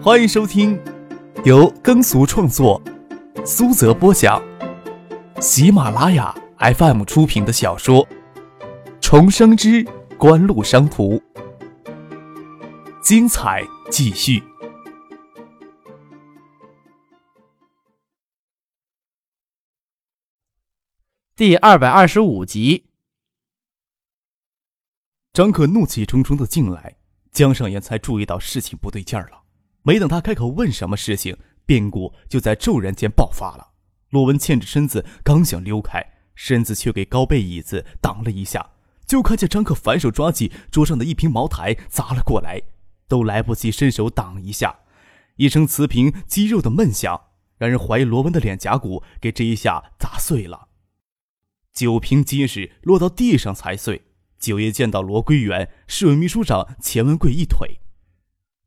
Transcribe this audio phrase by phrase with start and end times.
[0.00, 0.80] 欢迎收听
[1.44, 2.80] 由耕俗创作、
[3.44, 4.40] 苏泽播讲、
[5.40, 8.06] 喜马拉雅 FM 出品的小说
[9.00, 9.84] 《重生之
[10.16, 11.16] 官路商途》，
[13.02, 14.40] 精彩继续，
[21.34, 22.86] 第二百二十五集。
[25.32, 26.96] 张可怒气冲冲的进来，
[27.32, 29.42] 江尚言才注意到事情不对劲儿了。
[29.88, 31.34] 没等他开口问什么事情，
[31.64, 33.68] 变故就在骤然间爆发了。
[34.10, 38.72] 罗文欠着身子，刚想溜开，身子却给高背椅子挡了一下，
[39.06, 42.60] 就看见张克反手抓起桌上的一瓶茅台砸了过来，
[43.08, 44.80] 都来不及伸手挡一下，
[45.36, 47.18] 一声瓷瓶肌肉的闷响，
[47.56, 50.68] 让人怀疑罗文的脸颊骨给这一下砸碎了，
[51.72, 54.02] 酒瓶结实落到地上才碎。
[54.38, 57.80] 九爷见到罗归元，市委秘书长钱文贵一腿。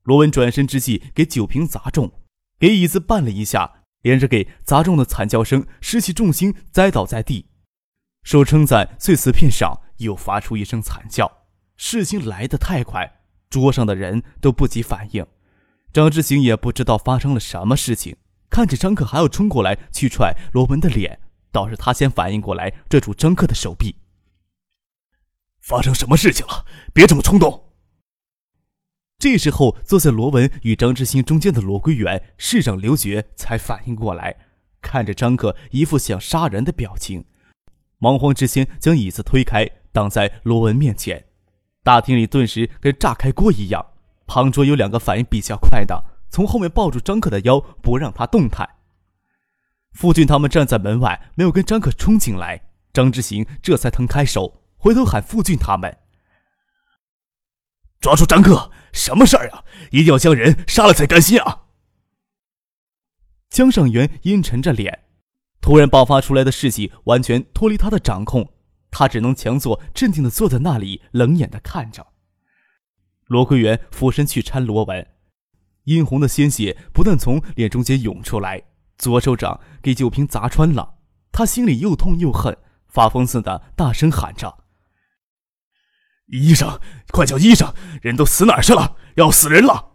[0.03, 2.11] 罗文转身之际，给酒瓶砸中，
[2.59, 7.47] 给椅子绊了一下，连着给砸中的惨叫声，失去重心栽倒在地。
[8.23, 11.39] 手撑在碎瓷片上又发出一声惨叫。
[11.75, 15.25] 事情来得太快，桌上的人都不及反应。
[15.91, 18.17] 张之行也不知道发生了什么事情，
[18.49, 21.19] 看着张克还要冲过来去踹罗文的脸，
[21.51, 23.95] 倒是他先反应过来，遮住张克的手臂。
[25.59, 26.65] 发生什么事情了？
[26.93, 27.70] 别这么冲动。
[29.21, 34.35] 这时候，坐在罗文与张之行中间的罗归元、市长刘觉才反应过来，
[34.81, 37.23] 看着张克一副想杀人的表情，
[37.99, 41.25] 忙慌之间将椅子推开，挡在罗文面前。
[41.83, 43.85] 大厅里顿时跟炸开锅一样。
[44.25, 48.67] 旁桌有两个反应比较快的，从后面抱住张克的腰，不让他动弹。
[49.91, 52.59] 傅俊他们站在门外，没有跟张克冲进来。
[52.91, 55.95] 张之行这才腾开手，回头喊傅俊他们。
[58.01, 58.71] 抓住张克！
[58.91, 59.63] 什么事儿啊？
[59.91, 61.65] 一定要将人杀了才甘心啊！
[63.49, 65.03] 江尚元阴沉着脸，
[65.61, 68.51] 突然爆发出来的事情完全脱离他的掌控，
[68.89, 72.07] 他只能强作镇定的坐在那里，冷眼的看着。
[73.27, 75.07] 罗桂元俯身去搀罗文，
[75.83, 78.63] 殷红的鲜血不断从脸中间涌出来，
[78.97, 80.95] 左手掌给酒瓶砸穿了，
[81.31, 82.57] 他心里又痛又恨，
[82.87, 84.60] 发疯似的大声喊着。
[86.39, 86.79] 医生，
[87.11, 87.73] 快叫医生！
[88.01, 88.95] 人都死哪儿去了？
[89.15, 89.91] 要死人了！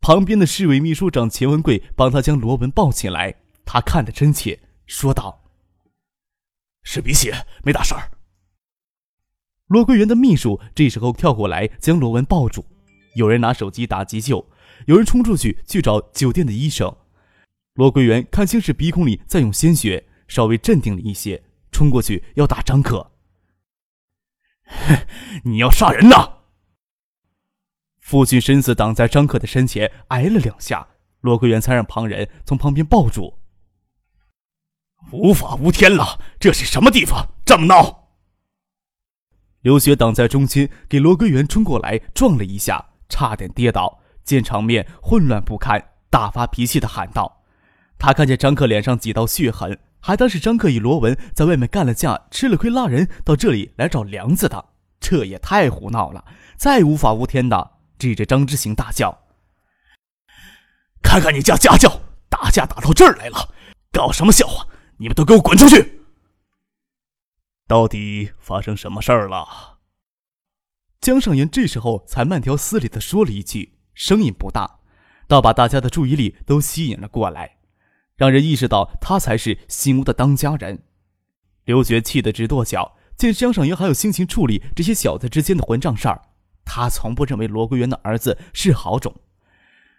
[0.00, 3.34] 旁边的市委秘书长钱文贵帮他将罗文抱起来，
[3.64, 5.44] 他看得真切，说道
[6.82, 8.10] ：“是鼻血，没大事儿。”
[9.68, 12.64] 罗桂元的秘书这时候跳过来将罗文抱住，
[13.16, 14.48] 有人拿手机打急救，
[14.86, 16.96] 有人冲出去去找酒店的医生。
[17.74, 21.42] 罗桂元看清是鼻孔里在涌鲜血，稍微镇定了一些，
[21.72, 23.12] 冲过去要打张可。
[25.44, 26.34] 你要杀人呐！
[28.00, 30.88] 父亲身子挡在张克的身前，挨了两下，
[31.20, 33.38] 罗桂元才让旁人从旁边抱住。
[35.12, 37.34] 无法无天了，这是什么地方？
[37.44, 38.08] 这么闹！
[39.62, 44.00] 刘雪挡在中间，给罗桂元冲过来撞了一下，差点跌倒。
[44.24, 47.44] 见场面混乱不堪，大发脾气的喊道
[47.96, 54.66] ：“他看见张克脸上几道血痕。”还当是张克与罗文在外面干了架，吃了亏，拉人到这里来找梁子的，
[55.00, 56.24] 这也太胡闹了！
[56.56, 59.24] 再无法无天的，指着张之行大叫
[61.02, 63.52] ：“看看你家家教，打架打到这儿来了，
[63.90, 64.68] 搞什么笑话？
[64.98, 66.02] 你们都给我滚出去！”
[67.66, 69.78] 到底发生什么事儿了？
[71.00, 74.78] 江尚言这时候才慢条斯理的说了一句，声音不大，
[75.26, 77.55] 倒把大家的注意力都吸引了过来。
[78.16, 80.82] 让人意识到他才是新屋的当家人，
[81.64, 82.96] 刘觉气得直跺脚。
[83.16, 86.20] 见江尚元还有心情处理这些小子之间的混账事儿，
[86.66, 89.14] 他从不认为罗桂元的儿子是好种。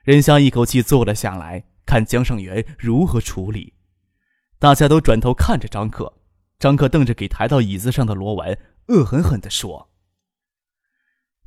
[0.03, 3.73] 任香一口气坐了下来，看江尚元如何处理。
[4.59, 6.13] 大家都转头看着张克，
[6.59, 8.57] 张克瞪着给抬到椅子上的罗文，
[8.87, 9.89] 恶狠狠地说：“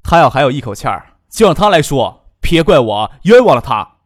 [0.03, 3.99] 他要还有一口气儿，就让他来说，别怪我冤枉了他。”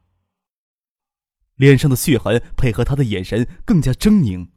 [1.57, 4.49] 脸上的血痕配合他的眼神更加狰狞。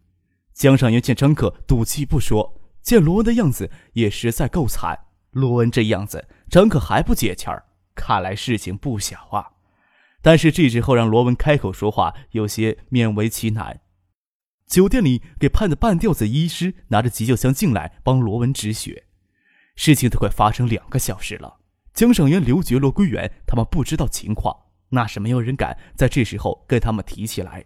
[0.54, 5.00] 江尚元见张克赌气不说，见罗文的样子也实在够惨。
[5.32, 9.46] 罗文这样子，张克还不解气儿，看来事情不小啊。
[10.22, 13.82] 但是这时候让罗文开口说话，有些勉为其难。
[14.66, 19.06] 酒店里给判的半吊子医师拿着急救箱进来帮罗文止血。
[19.76, 21.60] 事情都快发生两个小时了，
[21.94, 24.67] 江尚元、刘觉、罗归元他们不知道情况。
[24.90, 27.66] 那是没有人敢在这时候跟他们提起来，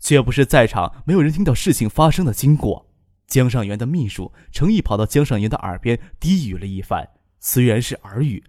[0.00, 2.86] 却不是在场没有人听到事情发生的经过。
[3.26, 7.06] 江尚元的秘书程毅跑到江尚元的耳边低语了一番，
[7.40, 8.42] 虽然是耳语，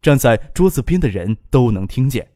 [0.00, 2.28] 站在桌子边的人都能听见。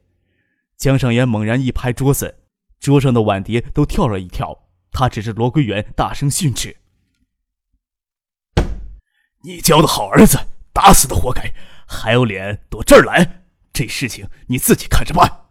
[0.76, 2.38] 江上元猛然一拍桌子，
[2.80, 4.66] 桌上的碗碟都跳了一跳。
[4.90, 6.76] 他指着罗归元大声训斥
[9.44, 10.36] ：“你教的好儿子，
[10.72, 11.54] 打死的活该，
[11.86, 13.39] 还有脸躲这儿来？
[13.80, 15.46] 这事情你自己看着办。”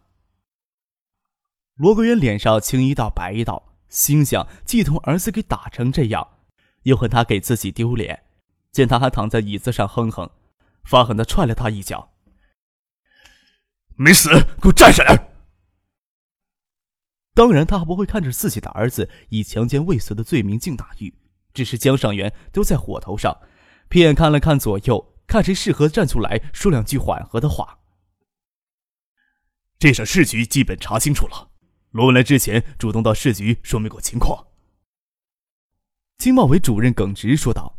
[1.74, 6.38] 罗桂元脸上青一道白一道，心想：既同儿子给打成这样，
[6.84, 8.22] 又恨他给自己丢脸。
[8.70, 10.30] 见他还躺在椅子上哼哼，
[10.84, 12.12] 发狠的踹了他一脚。
[13.96, 14.28] 没死，
[14.62, 15.30] 给我站起来！
[17.34, 21.12] 当然，他还不会看着自己的儿子以强奸未遂的罪名进大狱。
[21.52, 23.36] 只是江上元都在火头上，
[23.88, 27.79] 瞥眼看了看左右，看谁适合站出来说两句缓和的话。
[29.80, 31.48] 这事市局基本查清楚了。
[31.92, 34.48] 罗文来之前主动到市局说明过情况。
[36.18, 37.78] 经贸委主任耿直说道：“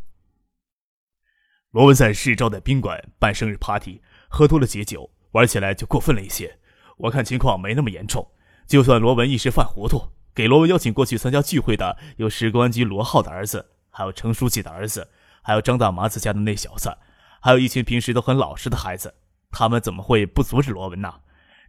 [1.70, 6.58] 罗文在市招待宾馆办生日 party，喝多了解酒，玩起来就过分了一些。
[6.98, 8.28] 我看情况没那么严重。
[8.66, 10.02] 就算罗文一时犯糊涂，
[10.34, 15.08] 给罗文邀请过去参加聚会的有市公安局罗浩的儿子，还有程书记的儿子，
[15.44, 16.98] 还有张大麻子家的那小子，
[17.40, 19.14] 还有一群平时都很老实的孩子，
[19.52, 21.22] 他们怎么会不阻止罗文呢？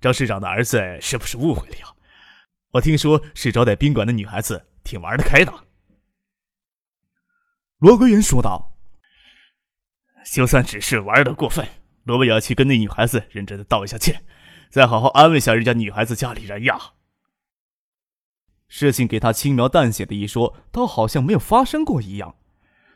[0.03, 1.87] 张市长的儿子是不是误会了呀？”
[2.73, 5.53] 我听说是招待宾馆的女孩子挺玩得开的。
[7.79, 8.77] 罗归元说道
[10.31, 11.67] ：“就算只是玩的过分，
[12.05, 14.25] 罗文也要去跟那女孩子认真的道一下歉，
[14.71, 16.79] 再好好安慰下人家女孩子家里人呀。”
[18.69, 22.37] 事情给他轻描淡写的一说，倒好像没有发生过一样。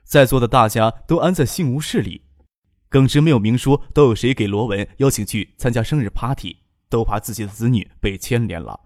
[0.04, 2.22] 在座的大家都安在幸无事里，
[2.88, 8.80] 耿直没有明说都有谁给罗文邀请去参加生日 party，都怕自己的子女被牵连了。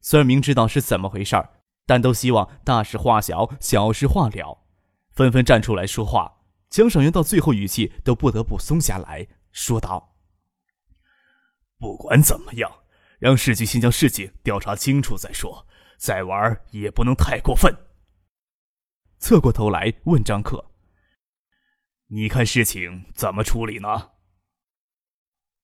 [0.00, 1.50] 虽然明知道是怎么回事儿，
[1.86, 4.64] 但都希望大事化小，小事化了，
[5.10, 6.38] 纷纷站出来说话。
[6.70, 10.14] 江上元到最后语气都不得不松下来说道
[11.78, 12.70] ：“不管怎么样，
[13.18, 15.66] 让市局先将事情调查清楚再说，
[15.98, 17.74] 再玩也不能太过分。”
[19.18, 20.70] 侧过头来问张克
[22.06, 24.10] ：“你看事情怎么处理呢？”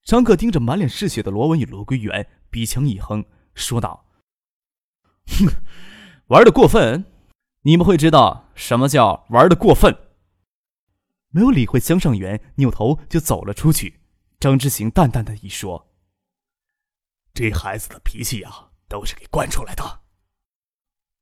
[0.06, 3.24] 张克盯着满脸是血的罗文与罗归元，鼻腔一哼，
[3.56, 4.06] 说道。
[5.26, 5.48] 哼，
[6.28, 7.04] 玩的过分，
[7.62, 9.92] 你们会知道什么叫玩的过分。
[11.30, 13.98] 没有理会江上元，扭头就走了出去。
[14.38, 15.90] 张之行淡淡的一说
[17.34, 20.02] ：“这孩子的脾气呀，都是给惯出来的。”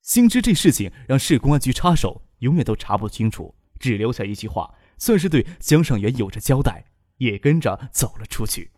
[0.04, 6.84] 心知这事情让市公安局插手，永远都查不清楚，只留下一句话，算是对江上元有着交代，
[7.16, 8.72] 也跟着走了出去。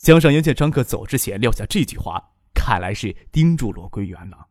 [0.00, 2.32] 江上元见张克走之前撂下这句话。
[2.54, 4.48] 看来是盯住罗归元了，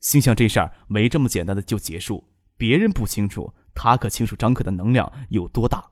[0.00, 2.32] 心想这事儿没这么简单的就结束。
[2.56, 5.84] 别人不清楚，他可清楚张克的能量有多大。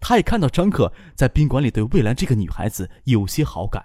[0.00, 3.82] 他也看到张克在宾馆里对蔚兰这个女孩子有些好感。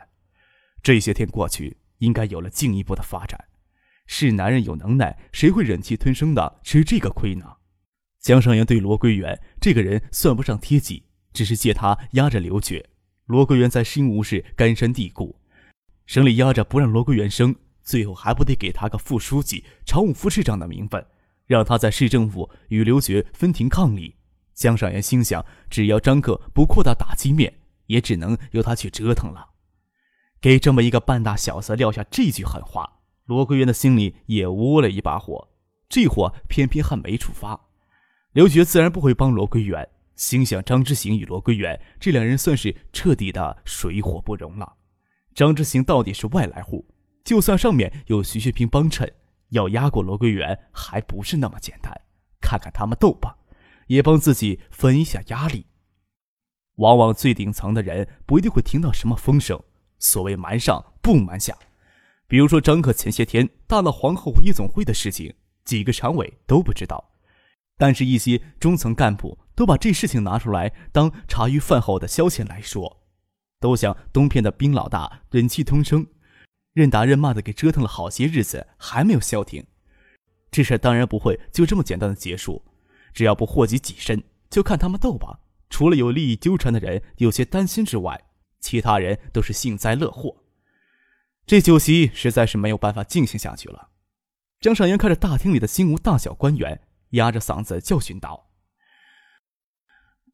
[0.81, 3.45] 这些天过去，应该有了进一步的发展。
[4.05, 7.45] 是男人有能耐，谁会忍气吞声的吃这个亏呢？
[8.19, 12.89] 江上元对罗归元这个人算不上贴己，只是借他压着刘觉。
[13.29, 15.35] 罗桂元在新吴市根深蒂固。
[16.07, 21.05] 省里压着不让罗桂元升，最后还不得给他个副书记、常务副市长的名分，
[21.45, 24.15] 让他在市政府与刘觉分庭抗礼。
[24.55, 27.53] 江上元心想，只要张克不扩大打击面，
[27.85, 29.49] 也只能由他去折腾了。
[30.41, 35.49] 给这么一个半大小子撂下这句狠话，罗桂元的心里也窝了一把火。
[35.87, 37.67] 这火偏偏还没触发，
[38.31, 39.87] 刘觉自然不会帮罗桂元。
[40.19, 44.75] 心想张之行与罗桂元这两人算是彻底的水火不容了。
[45.33, 46.85] 张之行到底是外来户，
[47.23, 49.09] 就算上面有徐学平帮衬，
[49.51, 51.93] 要压过罗桂元还不是那么简单。
[52.41, 53.37] 看看他们斗吧，
[53.87, 55.65] 也帮自己分一下压力。
[56.75, 59.57] 往往最顶层的人不一定会听到什么风声，
[59.99, 61.57] 所谓瞒上不瞒下。
[62.27, 65.33] 比如说张克前些天大闹皇后夜总会的事情，
[65.63, 67.08] 几个常委都不知道，
[67.79, 73.01] 但是一些中层干部都把这事情拿出来当茶余饭后的消遣来说。
[73.61, 76.05] 都想东片的兵老大忍气吞声，
[76.73, 79.65] 任打任骂的给折腾了好些日子，还没有消停。
[80.51, 82.63] 这事当然不会就这么简单的结束，
[83.13, 85.39] 只要不祸及己身，就看他们斗吧。
[85.69, 88.21] 除了有利益纠缠的人有些担心之外，
[88.59, 90.35] 其他人都是幸灾乐祸。
[91.45, 93.89] 这酒席实在是没有办法进行下去了。
[94.59, 98.49] 江上元看着大厅里的新吴大小官员，压着嗓子教训道：“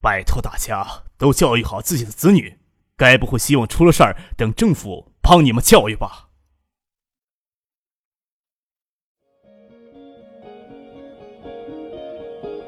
[0.01, 2.59] 拜托大家都教育好自己的子女。”
[2.97, 6.29] 该不会希望出了事儿，等政府帮你们教育吧？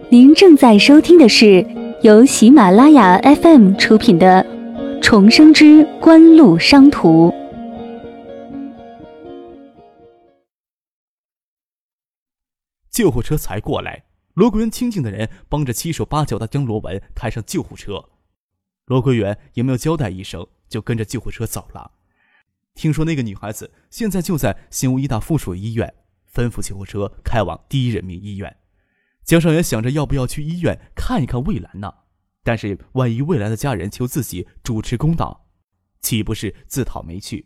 [0.10, 1.66] 您正在收听的是
[2.02, 4.44] 由喜马拉雅 FM 出品的
[5.02, 7.34] 《重生之官路商途。
[12.98, 18.04] 救护车才过来，罗桂元亲近的人帮着七手八脚的将罗文抬上救护车。
[18.86, 21.92] 罗桂元也没有交代一声，就跟着救护车走了。
[22.74, 25.94] 听说那个女孩子现在就在新屋医大附属医院，
[26.34, 28.58] 吩咐救护车开往第一人民医院。
[29.24, 31.94] 江尚元想着要不要去医院看一看魏兰呢？
[32.44, 35.46] 但是万一魏兰的家人求自己主持公道，
[36.02, 37.46] 岂不是自讨没趣？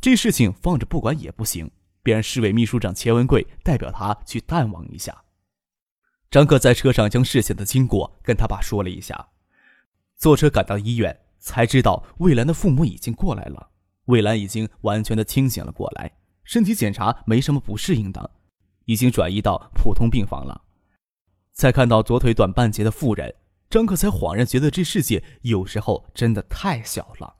[0.00, 1.70] 这事情放着不管也不行，
[2.04, 5.24] 便让市委秘书长钱文贵代表他去探望一下。
[6.30, 9.30] 张克在车上将事情的经过跟他爸说了一下，
[10.16, 13.70] 坐车赶到医院，才知道魏兰的父母已经过来了。
[14.06, 16.12] 魏兰已经完全的清醒了过来，
[16.44, 18.30] 身体检查没什么不适应的，
[18.84, 20.62] 已经转移到普通病房了。
[21.52, 23.34] 再看到左腿短半截的妇人，
[23.70, 27.36] 张克才恍然觉得这世界有时候真的太小了。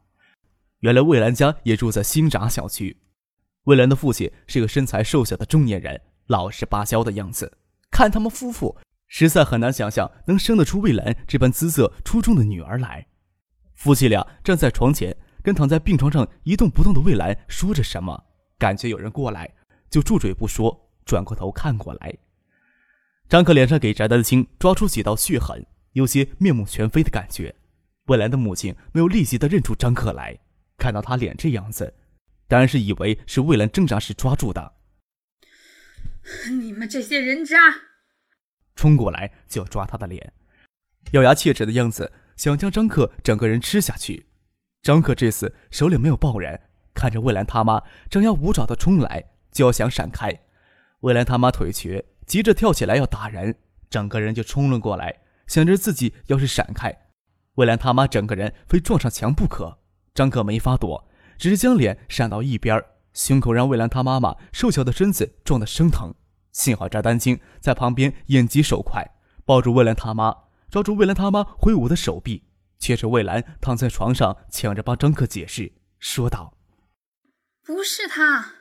[0.78, 3.03] 原来魏兰家也住在新闸小区。
[3.64, 7.50] 魏兰的父亲是个身材瘦小的中年人，老实巴交的样子。
[7.90, 8.76] 看他们夫妇，
[9.08, 13.06] 实在很难想象能生得出魏兰这般姿色出众的女儿来。
[13.72, 18.24] 夫妻俩站在床前，跟躺在病床上一动不动的魏兰说着什么，
[18.58, 19.50] 感觉有人过来，
[19.88, 22.14] 就住嘴不说，转过头看过来。
[23.30, 27.54] 张克脸上给翟丹青抓出几道血痕，有些面目全非的感觉。
[28.08, 30.38] 魏兰的母亲没有立即的认出张克来，
[30.76, 31.94] 看到他脸这样子，
[32.48, 34.74] 当然是以为是魏兰挣扎时抓住的。
[36.50, 37.56] 你们这些人渣！
[38.74, 40.32] 冲过来就要抓他的脸，
[41.12, 44.26] 咬牙切齿的样子，想将张克整个人吃下去。
[44.82, 46.60] 张克这次手里没有抱人，
[46.94, 50.40] 看着魏兰他妈张牙舞爪的冲来，就要想闪开。
[51.00, 52.04] 魏兰他妈腿瘸。
[52.26, 53.54] 急着跳起来要打人，
[53.90, 57.10] 整个人就冲了过来，想着自己要是闪开，
[57.56, 59.78] 魏兰他妈整个人非撞上墙不可。
[60.14, 61.06] 张克没法躲，
[61.38, 66.14] 只是将脸闪到一边，胸口让魏兰她妈妈瘦小的身子撞得生疼。
[66.52, 69.04] 幸好翟丹青在旁边眼疾手快，
[69.44, 70.34] 抱住魏兰他妈，
[70.70, 72.44] 抓住魏兰他妈挥舞的手臂，
[72.78, 76.54] 却是魏兰躺在床上抢着帮张克解释，说道
[77.66, 78.52] ：“不是他。”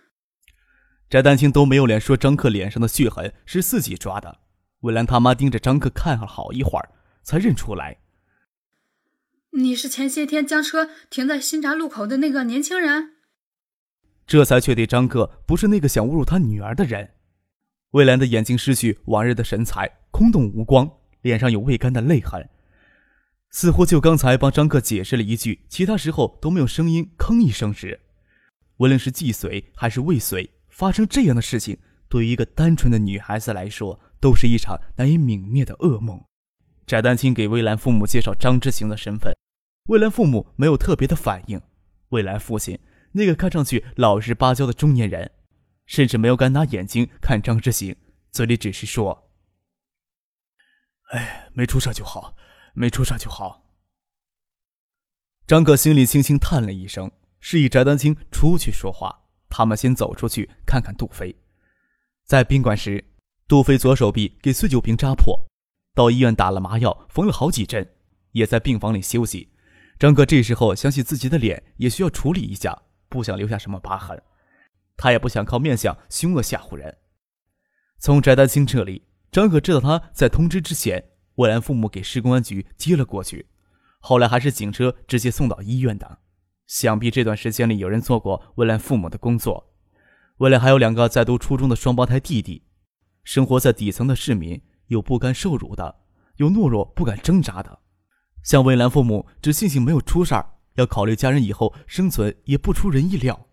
[1.07, 4.39] 翟丹青都没有脸说张克脸上的血痕是自己抓的。
[4.79, 6.89] 魏兰他妈盯着张克看了好一会儿，
[7.21, 7.99] 才认出来
[9.53, 13.13] ：“你是前些天将车停在新闸路口的那个年轻人。”
[14.25, 17.11] 这才确定张克不是那个想侮辱他女儿的人。
[17.91, 20.89] 魏兰的眼睛失去往日的神采，空洞无光，
[21.21, 22.49] 脸上有未干的泪痕，
[23.51, 27.99] 似乎就刚才帮张克解释了一句，其他时候都没有声音吭一声时，
[28.77, 30.49] 无论是既遂还是未遂。
[30.69, 31.77] 发生这样的事情，
[32.09, 36.19] 对于一个单纯的女孩子来说，都是一场难以泯灭的噩梦。
[36.87, 39.31] 翟丹青给魏兰父母介绍张之行的身份，
[39.85, 41.61] 魏兰父母没有特别的反应。
[42.09, 42.79] 未来父亲
[43.13, 45.31] 那个看上去老实巴交的中年人，
[45.85, 47.95] 甚至没有敢拿眼睛看张之行，
[48.31, 49.31] 嘴里只是说
[51.11, 52.35] ：“哎，没出事就好，
[52.73, 53.63] 没出事就好。”
[55.45, 59.21] 张可心里轻轻叹了一声，示意翟丹青出去说话。
[59.49, 61.35] 他们先走出去看看杜飞，
[62.23, 63.05] 在宾馆时，
[63.47, 65.45] 杜飞左手臂给碎酒瓶扎破，
[65.93, 67.87] 到医院打了麻药，缝了好几针，
[68.31, 69.52] 也在病房里休息。
[69.99, 74.21] 张哥这时候想起自己的脸也需要处理一下，不想留下什么疤痕，
[74.97, 76.97] 他也不想靠面相凶恶吓唬人。
[77.99, 83.47] 从翟丹青这里，张可知道他在通知之前，魏兰父母给市公安局接了过去，
[83.99, 86.19] 后来还是警车直接送到医院的。
[86.67, 89.73] 想必这段时间里有人做过魏兰父母的工作。
[90.37, 92.65] 魏兰还有两个在读初中的双胞胎弟弟，
[93.23, 95.95] 生活在底层的市民，有不甘受辱的，
[96.37, 97.79] 有懦弱不敢挣扎的。
[98.43, 103.47] 像魏兰父母只庆幸没有出事儿，要考虑家人以后生存也不出人意料。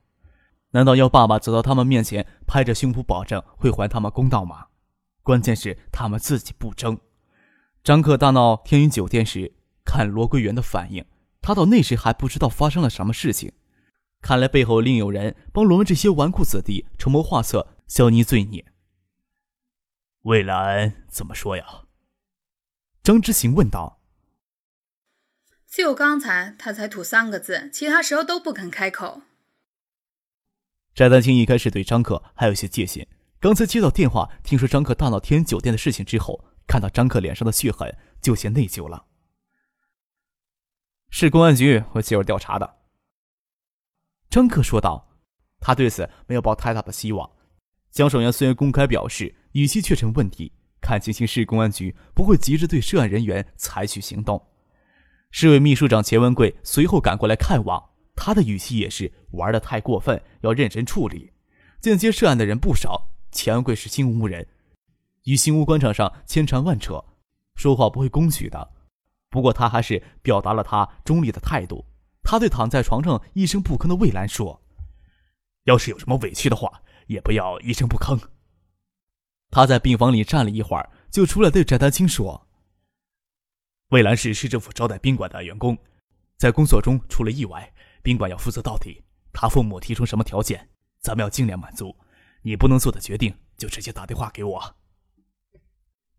[0.72, 4.66] 难道要爸爸走到他们面前，拍着胸脯保证会还他们公道吗？
[5.22, 6.98] 关键是他们自己不争。
[7.82, 9.54] 张克大闹天云酒店时，
[9.84, 11.04] 看罗桂元的反应。
[11.40, 13.52] 他到那时还不知道发生了什么事情，
[14.20, 18.64] 看来背后另有人帮罗文这些纨绔子弟筹谋划策，消弭罪孽。
[20.22, 21.84] 魏兰怎么说呀？
[23.02, 23.99] 张之行问道。
[25.70, 29.22] 就刚才他才吐三个字，其他时候都不肯开口。
[30.94, 33.06] 翟丹青一开始对张克还有些戒心，
[33.38, 39.06] 刚才接到电话，听说张克大闹天酒店的事情之后，看到张克脸上的血痕，就先内疚了。
[41.08, 42.78] 市公安局会介入调查的，
[44.28, 45.06] 张克说道。
[45.62, 47.30] 他对此没有抱太大的希望。
[47.90, 54.49] 江守元虽然公开表示，语气却成问题，看情形市公安局不会急着对涉案人员采取行动。
[55.30, 61.32] 市委秘书长钱文贵随后赶过来看望，他的语气也是玩的太过分，要认真处理。
[61.80, 64.46] 间接涉案的人不少，钱文贵是新屋人，
[65.24, 67.04] 与新屋官场上千缠万扯，
[67.54, 68.72] 说话不会公许的。
[69.30, 71.86] 不过他还是表达了他中立的态度。
[72.22, 74.60] 他对躺在床上一声不吭的魏兰说
[75.64, 78.20] ：“要是有什么委屈的话，也不要一声不吭。”
[79.50, 82.48] 他在病房里站了一会儿，就出来对翟丹青说。
[83.90, 85.76] 魏兰是市政府招待宾馆的员工，
[86.36, 89.02] 在工作中出了意外，宾馆要负责到底。
[89.32, 90.68] 他父母提出什么条件，
[91.00, 91.96] 咱们要尽量满足。
[92.42, 94.76] 你不能做的决定，就直接打电话给我。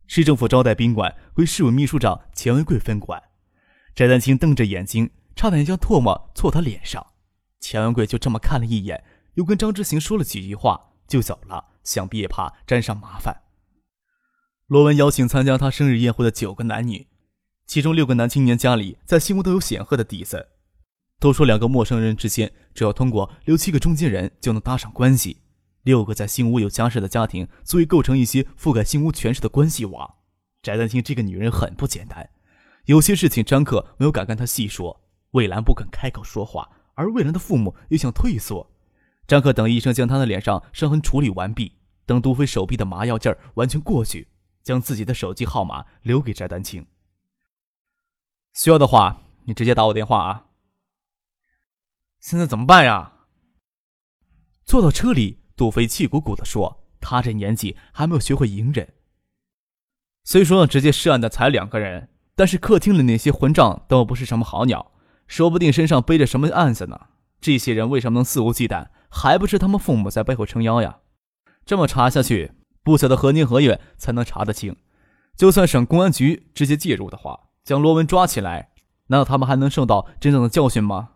[0.05, 3.23] 市政府招待宾馆归市委秘书长钱文贵分管。
[3.95, 7.13] 翟丹青瞪着眼睛，差点将唾沫搓他脸上。
[7.61, 9.01] 钱文贵就这么看了一眼，
[9.35, 11.69] 又跟张之行说了几句话，就走了。
[11.85, 13.43] 想必也怕沾上麻烦。
[14.67, 17.07] 罗文邀请参加他生日宴会的九个男女。
[17.71, 20.49] 其中六个男青年家里在新屋都有显赫的底子，
[21.21, 25.37] 都说两个陌生人之间只要通过六七个中间人就能搭上关系。
[25.83, 30.15] 六个在新屋有家室的家庭足以构成一些覆盖新屋全市的关系网。
[30.61, 32.29] 翟丹青这个女人很不简单，
[32.87, 35.01] 有些事情张克没有敢跟她细说。
[35.31, 38.69] 魏兰不肯开口说话，而魏兰的父母又想退缩。
[39.25, 44.27] 张克等医生将她的脸上伤痕处理完毕，等杜飞手臂的麻药劲儿完全过去，
[44.61, 46.85] 将自己的手机号码留给翟丹青。
[48.53, 50.45] 需要的话，你直接打我电话啊。
[52.19, 53.13] 现在怎么办呀？
[54.65, 58.93] 坐到车里，杜飞气鼓鼓的说：“他这年纪还没有学会隐忍。
[60.23, 64.91] 虽说直接涉案的才两个人，但是客厅里那些混账都不是什么好鸟，
[65.27, 67.07] 说不定身上背着什么案子呢。
[67.39, 68.89] 这些人为什么能肆无忌惮？
[69.09, 70.99] 还不是他们父母在背后撑腰呀？
[71.65, 72.51] 这么查下去，
[72.83, 74.75] 不晓得何年何月才能查得清。
[75.35, 78.71] 就算省公安局直接介入的话。”将罗文抓起来，
[79.07, 81.11] 难道他们还能受到真正的教训吗？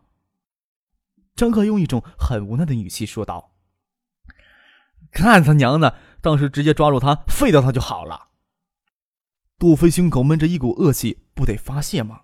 [1.35, 3.51] 张克用一种很无奈的语气说道
[5.11, 8.29] ：“看他娘的，当时直接抓住他，废掉他就好了。”
[9.59, 12.21] 杜飞胸口闷着一股恶气，不得发泄吗？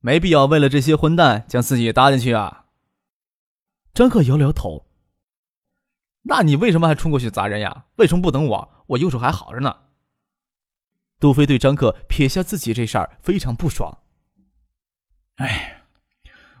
[0.00, 2.66] 没必要为了这些混蛋将自己搭进去啊！
[3.92, 4.86] 张克摇摇头
[6.24, 7.84] ：“那你为什么还冲过去砸人呀？
[7.96, 8.84] 为什么不等我？
[8.88, 9.76] 我右手还好着呢。”
[11.20, 13.98] 杜飞对张克撇下自己这事儿非常不爽。
[15.36, 15.82] 哎，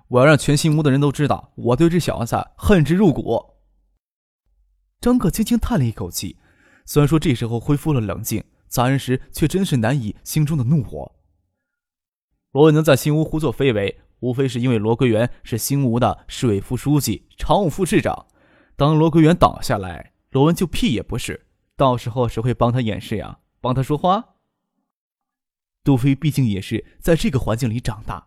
[0.08, 3.54] 我要让全新屋的人都知道，我对这小子恨之入骨。
[5.00, 6.36] 张克轻轻叹了一口气，
[6.84, 11.10] 虽然说这时候恢复了冷静，砸人时却真是难以心中的怒火。
[12.52, 18.26] 罗文能在新屋胡作非为，无非是因为罗桂元是新屋的市委副书记、常务副市长。
[18.76, 21.46] 当罗桂元倒下来，罗文就屁也不是。
[21.76, 23.38] 到时候谁会帮他掩饰呀？
[23.62, 24.36] 帮他说话？
[25.82, 28.26] 杜飞毕竟也是在这个环境里长大，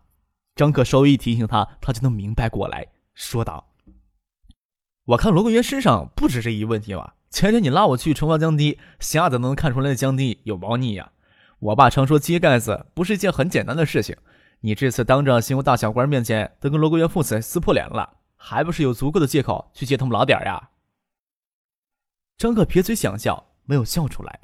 [0.54, 3.72] 张可稍微一提醒他，他就能明白过来，说道
[5.06, 7.14] ：“我看罗桂元身上不止这一问题吧？
[7.30, 11.12] 前天你拉我去惩罚江堤，瞎子能看出来的江堤有猫腻呀。
[11.60, 14.16] 我爸常说揭盖子不是一件很简单的事情，
[14.60, 20.70] 你这次当着新屋大小官面前都跟罗桂元父子撕破脸了，还不是有足够的借口去揭他们老点呀？”
[22.38, 24.40] 张可撇嘴想笑，没有笑出来。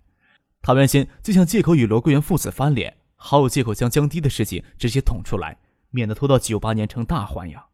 [0.63, 2.99] 他原先就想借口与罗桂元父子翻脸。
[3.23, 5.59] 好有借口将江堤的事情直接捅出来，
[5.91, 7.67] 免得拖到九八年成大患呀。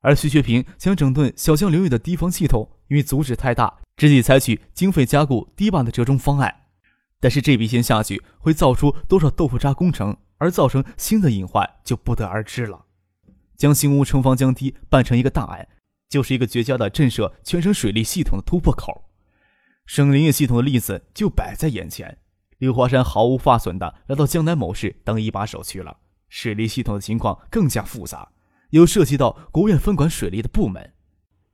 [0.00, 6.62] 而徐学平想整顿小江流域的堤防系统，因为阻止太大，直接采取经费加固堤坝的折中方案。
[7.18, 12.86] 但是这笔钱下去会造出多少豆腐渣工程，而造成新的隐患就不得而知了。
[13.56, 15.68] 将新屋城防江堤办成一个大案，
[16.08, 19.08] 就是一个绝佳的震慑全省水利系统的突破口。
[19.86, 22.18] 省林业系统的例子就摆在眼前。
[22.62, 25.96] 刘华山毫无发损的来到江南某市当一把手去了。
[26.28, 28.30] 水利系统的情况更加复杂，
[28.70, 30.92] 又涉及到国务院分管水利的部门，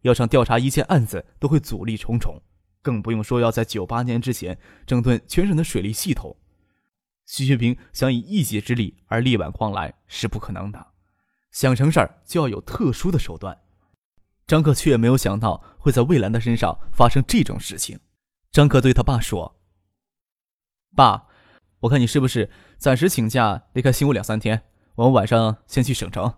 [0.02, 2.38] 要想调查一切案子都会阻力重重，
[2.82, 6.36] 更不用说要在九八年之前整顿全省的水利系统。
[7.24, 10.88] 徐学平想以一己之力而力挽狂澜是不可能的，
[11.52, 13.58] 想成事儿就要有特殊的手段。
[14.46, 17.98] 张克却没有想到会在魏兰的身上发生这种事情。
[18.52, 19.57] 张克对他爸说。
[20.98, 21.28] 爸，
[21.78, 24.64] 我看你是不是暂时请假离开新屋两三天？
[24.96, 26.34] 我们晚上先去省城。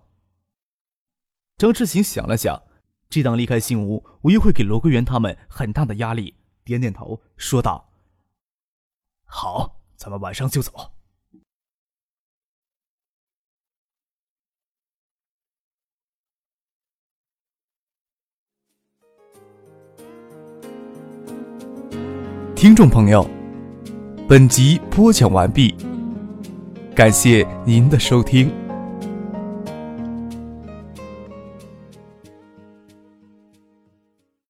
[1.57, 2.63] 张志行想了想，
[3.09, 7.91] 这趟离开新屋无疑会给罗桂元他们很大的压力，点点头说道
[9.25, 10.93] ：“好，咱们晚上就走。”
[22.55, 23.40] 听众朋友。
[24.31, 25.75] 本集播讲完毕，
[26.95, 28.49] 感谢您的收听。